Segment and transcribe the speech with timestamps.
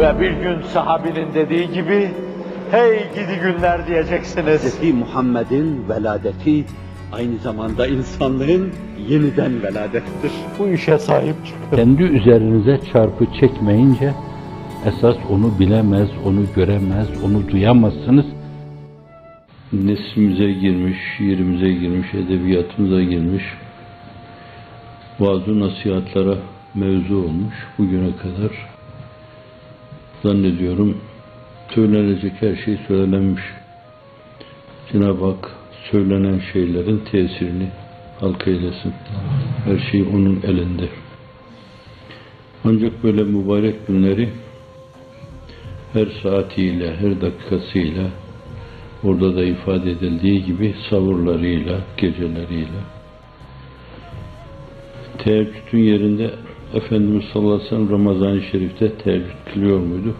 [0.00, 2.10] Ve bir gün sahabinin dediği gibi,
[2.70, 4.80] hey gidi günler diyeceksiniz.
[4.80, 4.94] Hz.
[4.94, 6.64] Muhammed'in veladeti
[7.12, 8.72] aynı zamanda insanlığın
[9.08, 10.32] yeniden veladettir.
[10.58, 11.76] Bu işe sahip çıkın.
[11.76, 14.12] Kendi üzerinize çarpı çekmeyince
[14.86, 18.26] esas onu bilemez, onu göremez, onu duyamazsınız.
[19.72, 23.44] Neslimize girmiş, yerimize girmiş, edebiyatımıza girmiş,
[25.20, 26.34] vaaz nasihatlara
[26.74, 28.79] mevzu olmuş bugüne kadar.
[30.22, 30.96] Zannediyorum
[31.74, 33.42] söylenecek her şey söylenmiş.
[34.92, 35.50] Cenab-ı Hak
[35.90, 37.68] söylenen şeylerin tesirini
[38.20, 38.92] halk eylesin.
[39.64, 40.88] Her şey onun elinde.
[42.64, 44.28] Ancak böyle mübarek günleri
[45.92, 48.04] her saatiyle, her dakikasıyla
[49.04, 52.80] orada da ifade edildiği gibi savurlarıyla, geceleriyle
[55.18, 56.30] teheccüdün yerinde
[56.74, 60.14] Efendimiz sallallahu aleyhi ve sellem Ramazan-ı Şerif'te teheccüd kılıyor muydu?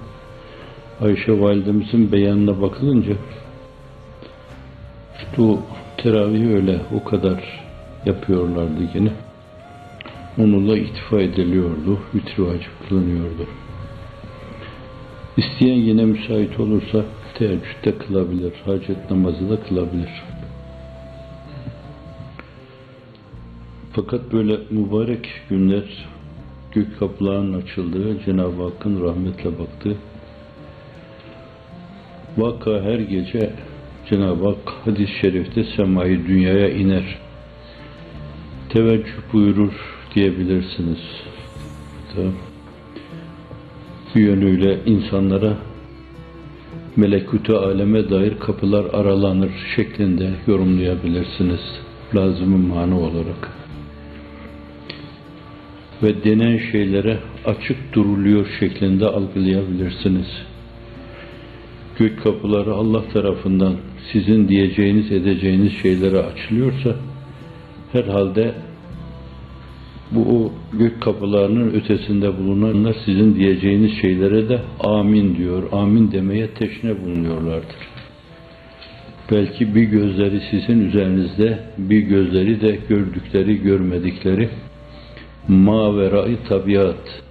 [1.01, 3.13] Ayşe validemizin beyanına bakılınca
[5.39, 5.59] o
[5.97, 7.61] teravih öyle o kadar
[8.07, 9.13] yapıyorlardı yine.
[10.39, 13.47] Onunla iktifa ediliyordu, vitri vacip kılınıyordu.
[15.37, 17.05] İsteyen yine müsait olursa
[17.35, 20.23] teheccüde kılabilir, hacet namazı da kılabilir.
[23.93, 26.07] Fakat böyle mübarek günler,
[26.73, 29.97] gök kapılarının açıldığı, Cenab-ı Hakk'ın rahmetle baktığı,
[32.39, 33.53] vaka her gece
[34.11, 37.19] Cenab-ı Hak hadis-i şerifte semayı dünyaya iner.
[38.69, 39.73] Teveccüh buyurur
[40.15, 40.99] diyebilirsiniz.
[42.15, 42.33] Tamam.
[44.15, 45.57] Bu yönüyle insanlara
[46.97, 51.61] melekute aleme dair kapılar aralanır şeklinde yorumlayabilirsiniz.
[52.15, 53.51] Lazım mana olarak.
[56.03, 60.27] Ve denen şeylere açık duruluyor şeklinde algılayabilirsiniz.
[61.99, 63.77] Gök kapıları Allah tarafından
[64.13, 66.97] sizin diyeceğiniz, edeceğiniz şeylere açılıyorsa
[67.93, 68.55] herhalde
[70.11, 75.63] bu o gök kapılarının ötesinde bulunanlar sizin diyeceğiniz şeylere de amin diyor.
[75.73, 77.77] Amin demeye teşne bulunuyorlardır.
[79.33, 84.49] Belki bir gözleri sizin üzerinizde, bir gözleri de gördükleri, görmedikleri
[85.49, 87.23] maverai tabiat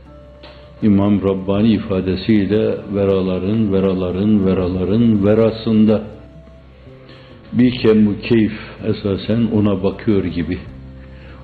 [0.81, 6.03] İmam Rabbani ifadesiyle veraların, veraların, veraların verasında
[7.53, 10.57] bir kemmu keyif esasen ona bakıyor gibi.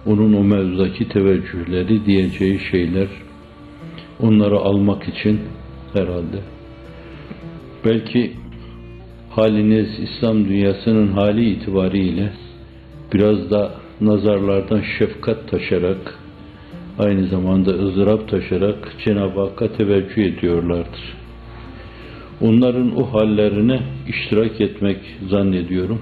[0.05, 3.07] Onun o mevzudaki teveccühleri, diyeceği şeyler,
[4.19, 5.39] onları almak için
[5.93, 6.39] herhalde.
[7.85, 8.31] Belki
[9.29, 12.31] haliniz İslam dünyasının hali itibariyle
[13.13, 13.71] biraz da
[14.01, 16.19] nazarlardan şefkat taşarak,
[16.99, 21.15] aynı zamanda ızdırap taşarak Cenab-ı Hakk'a teveccüh ediyorlardır.
[22.41, 24.97] Onların o hallerine iştirak etmek
[25.29, 26.01] zannediyorum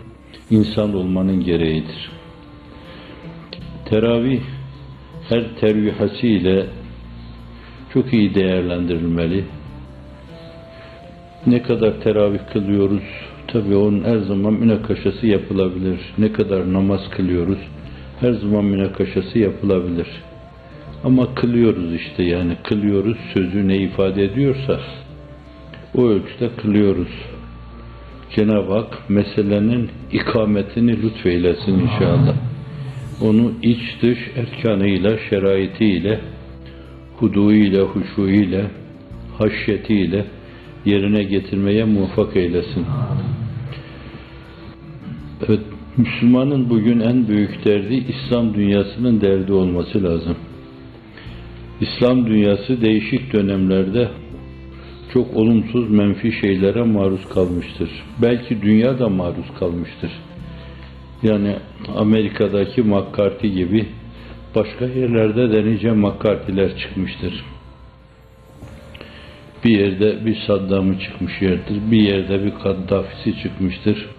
[0.50, 2.12] insan olmanın gereğidir.
[3.86, 4.42] Teravih
[5.30, 6.66] her tervihasiyle
[7.94, 9.44] çok iyi değerlendirilmeli.
[11.48, 13.04] Ne kadar teravih kılıyoruz,
[13.48, 16.00] tabii onun her zaman münakaşası yapılabilir.
[16.18, 17.60] Ne kadar namaz kılıyoruz,
[18.20, 20.08] her zaman münakaşası yapılabilir.
[21.04, 24.80] Ama kılıyoruz işte yani kılıyoruz sözü ne ifade ediyorsa
[25.96, 27.12] o ölçüde kılıyoruz.
[28.36, 32.36] Cenab-ı Hak meselenin ikametini lütfeylesin inşallah.
[33.22, 36.20] Onu iç dış erkanıyla, şeraitiyle,
[37.18, 38.62] huduuyla, huşuyla,
[39.38, 40.26] haşyetiyle
[40.86, 42.86] yerine getirmeye muvaffak eylesin.
[45.48, 45.60] Evet,
[45.98, 50.36] Müslümanın bugün en büyük derdi İslam dünyasının derdi olması lazım.
[51.82, 54.10] İslam dünyası değişik dönemlerde
[55.14, 57.90] çok olumsuz, menfi şeylere maruz kalmıştır.
[58.22, 60.12] Belki dünya da maruz kalmıştır.
[61.24, 61.56] Yani
[61.96, 63.86] Amerika'daki McCarthy gibi
[64.56, 67.46] başka yerlerde de nice McCarthy'ler çıkmıştır.
[69.66, 74.10] Bir yerde bir Saddam'ı çıkmış yerdir, bir yerde bir Kaddafi'si çıkmıştır.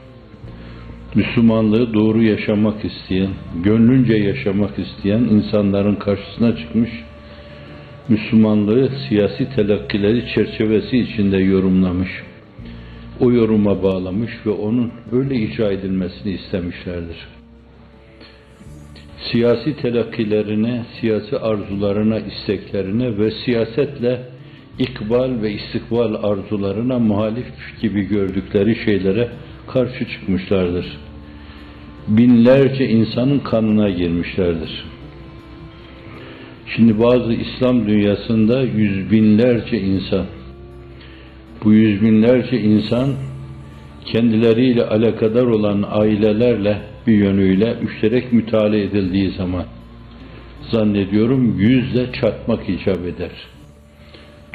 [1.14, 3.30] Müslümanlığı doğru yaşamak isteyen,
[3.64, 6.90] gönlünce yaşamak isteyen insanların karşısına çıkmış,
[8.08, 12.10] Müslümanlığı siyasi telakkileri çerçevesi içinde yorumlamış.
[13.20, 17.16] O yoruma bağlamış ve onun öyle icra edilmesini istemişlerdir.
[19.32, 24.20] Siyasi telakkilerine, siyasi arzularına, isteklerine ve siyasetle
[24.78, 29.28] ikbal ve istikbal arzularına muhalif gibi gördükleri şeylere
[29.72, 30.86] karşı çıkmışlardır.
[32.08, 34.93] Binlerce insanın kanına girmişlerdir.
[36.76, 40.26] Şimdi bazı İslam dünyasında yüz binlerce insan
[41.64, 43.08] bu yüz binlerce insan
[44.04, 49.64] kendileriyle alakadar olan ailelerle bir yönüyle müşterek müteala edildiği zaman
[50.70, 53.30] zannediyorum yüzle çarpmak icap eder.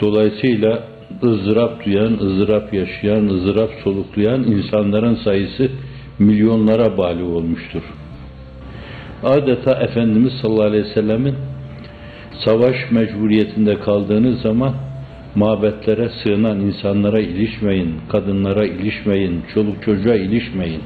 [0.01, 0.83] Dolayısıyla
[1.23, 5.71] ızdırap duyan, ızdırap yaşayan, ızdırap soluklayan insanların sayısı
[6.19, 7.81] milyonlara bali olmuştur.
[9.23, 11.35] Adeta Efendimiz sallallahu aleyhi ve sellemin
[12.45, 14.73] savaş mecburiyetinde kaldığınız zaman
[15.35, 20.81] mabetlere sığınan insanlara ilişmeyin, kadınlara ilişmeyin, çoluk çocuğa ilişmeyin.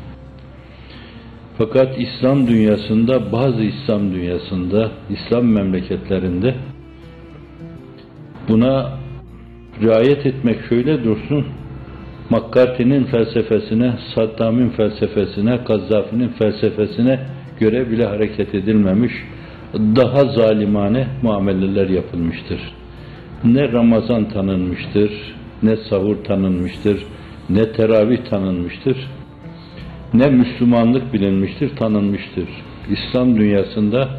[1.58, 6.56] Fakat İslam dünyasında, bazı İslam dünyasında, İslam memleketlerinde
[8.50, 8.92] buna
[9.82, 11.46] riayet etmek şöyle dursun,
[12.30, 17.20] McCarthy'nin felsefesine, Saddam'ın felsefesine, Gazzafi'nin felsefesine
[17.60, 19.14] göre bile hareket edilmemiş,
[19.74, 22.60] daha zalimane muameleler yapılmıştır.
[23.44, 25.12] Ne Ramazan tanınmıştır,
[25.64, 27.04] ne sahur tanınmıştır,
[27.50, 28.98] ne teravih tanınmıştır,
[30.14, 32.50] ne Müslümanlık bilinmiştir, tanınmıştır.
[32.90, 34.10] İslam dünyasında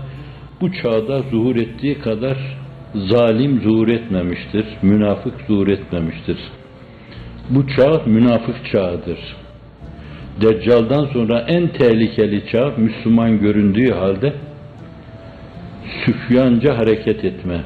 [0.60, 2.36] bu çağda zuhur ettiği kadar
[2.94, 6.38] zalim zuhur etmemiştir, münafık zuhur etmemiştir.
[7.50, 9.18] Bu çağ münafık çağıdır.
[10.40, 14.32] Deccal'dan sonra en tehlikeli çağ Müslüman göründüğü halde
[16.04, 17.60] süfyanca hareket etme.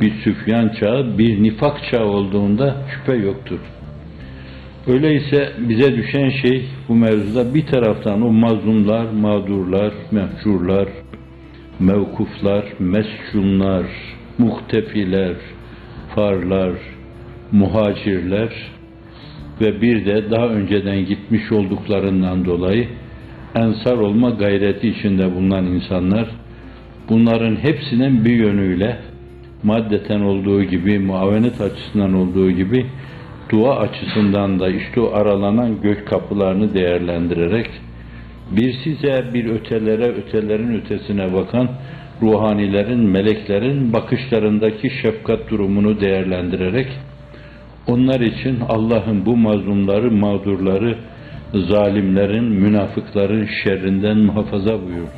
[0.00, 3.58] Bir süfyan çağı, bir nifak çağı olduğunda şüphe yoktur.
[4.86, 10.88] Öyleyse bize düşen şey bu mevzuda bir taraftan o mazlumlar, mağdurlar, mehcurlar,
[11.80, 13.86] mevkuflar, mescunlar,
[14.38, 15.34] muhtefiler,
[16.14, 16.72] farlar,
[17.52, 18.52] muhacirler
[19.60, 22.88] ve bir de daha önceden gitmiş olduklarından dolayı
[23.54, 26.28] ensar olma gayreti içinde bulunan insanlar
[27.08, 28.96] bunların hepsinin bir yönüyle
[29.62, 32.86] maddeten olduğu gibi, muavenet açısından olduğu gibi
[33.50, 37.70] dua açısından da işte o aralanan gök kapılarını değerlendirerek
[38.50, 41.68] bir size bir ötelere, ötelerin ötesine bakan
[42.22, 46.88] ruhanilerin, meleklerin bakışlarındaki şefkat durumunu değerlendirerek
[47.86, 50.98] onlar için Allah'ın bu mazlumları, mağdurları,
[51.54, 55.08] zalimlerin, münafıkların şerrinden muhafaza buyur.